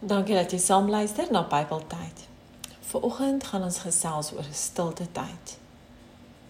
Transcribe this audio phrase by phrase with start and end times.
[0.00, 2.28] Dankie dat jy saam luister na Bybeltyd.
[2.80, 5.56] Vanoggend gaan ons gesels oor stilte tyd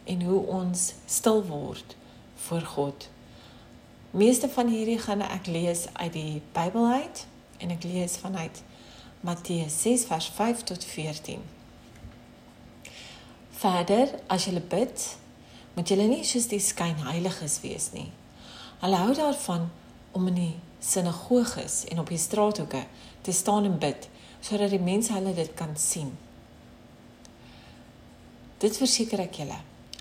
[0.05, 1.97] en hoe ons stil word
[2.45, 3.09] voor God.
[4.11, 7.25] Meeste van hierdie gaan ek lees uit die Bybel uit
[7.65, 8.61] en ek lees vanuit
[9.25, 11.41] Matteus 6 vers 5 tot 14.
[13.51, 15.09] Vader, as jy bid,
[15.73, 18.11] moet jy nie soos die skynheiliges wees nie.
[18.85, 19.71] Hulle hou daarvan
[20.13, 22.85] om in die sinagoges en op die straathoeke
[23.27, 24.09] te staan en bid
[24.41, 26.13] sodat die mense hulle dit kan sien.
[28.63, 29.57] Dit verseker ek julle.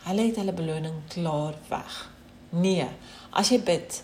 [0.06, 1.96] Hulle het hulle beloning klaar weg.
[2.54, 2.86] Nee,
[3.36, 3.98] as jy bid,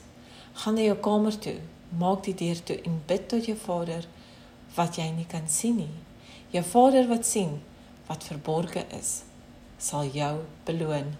[0.61, 1.55] gaan na jou kamer toe,
[1.97, 4.07] maak die deur toe en bid tot jou Vader
[4.75, 5.93] wat jy nie kan sien nie.
[6.53, 7.59] Jou Vader wat sien
[8.09, 9.21] wat verborge is,
[9.77, 10.33] sal jou
[10.67, 11.13] beloon.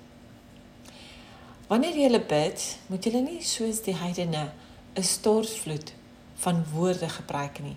[1.69, 4.49] Wanneer jy bid, moet jy nie soos die heidene
[4.93, 5.93] 'n stortvloed
[6.33, 7.75] van woorde gebruik nie.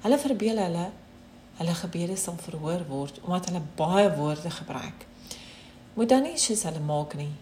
[0.00, 0.90] Hulle verbeel hulle
[1.56, 5.06] hulle gebede sal verhoor word omdat hulle baie woorde gebruik.
[5.94, 7.32] Moet dan nie soos hulle maak nie,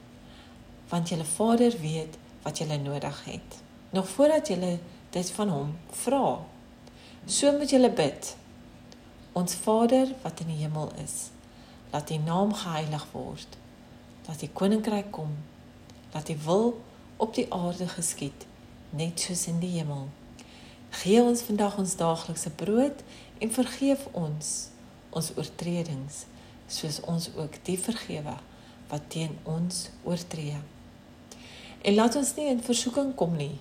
[0.89, 3.59] want julle Vader weet wat julle nodig het.
[3.91, 4.79] Nog voordat julle
[5.11, 6.39] dit van hom vra.
[7.27, 8.37] So moet julle bid.
[9.33, 11.31] Ons Vader wat in die hemel is,
[11.91, 13.57] laat U naam geheilig word.
[14.29, 15.37] Laat U koninkryk kom.
[16.13, 16.83] Laat U wil
[17.17, 18.47] op die aarde geskied
[18.97, 20.09] net soos in die hemel.
[21.03, 23.03] Gee ons vandag ons daaglikse brood
[23.43, 24.53] en vergeef ons
[25.15, 26.25] ons oortredings
[26.71, 28.37] soos ons ook die vergewe
[28.91, 30.59] wat teen ons oortree.
[31.85, 33.57] En laat ons nie in versoeking kom nie,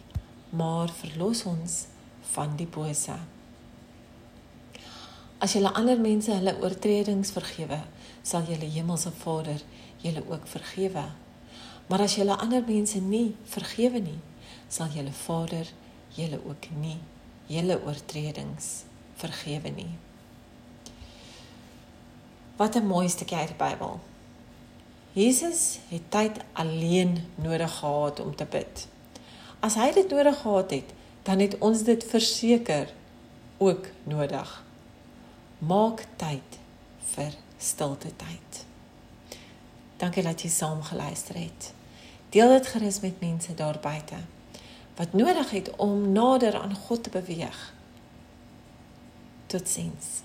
[0.50, 1.86] maar verlos ons
[2.34, 3.16] van die bose.
[5.44, 7.82] As jy ander mense hulle oortredings vergewe,
[8.24, 9.60] sal julle hemelse Vader
[10.04, 11.04] julle ook vergewe.
[11.90, 14.20] Maar as jy ander mense nie vergewe nie,
[14.74, 15.68] sal julle Vader
[16.18, 16.98] julle ook nie
[17.46, 18.84] julle oortredings
[19.22, 19.92] vergewe nie.
[22.56, 24.00] Wat 'n mooi stukkie uit die Bybel.
[25.12, 28.88] Jesus het tyd alleen nodig gehad om te bid.
[29.60, 32.94] As hy dit nodig gehad het, dan het ons dit verseker
[33.58, 34.64] ook nodig.
[35.58, 36.60] Maak tyd
[37.14, 38.66] vir stilte tyd.
[39.98, 41.74] Dankie dat jy saam geluister het.
[42.30, 44.16] Deel dit gerus met mense daar buite
[44.96, 47.74] wat nodig het om nader aan God te beweeg.
[49.46, 50.22] Totsiens.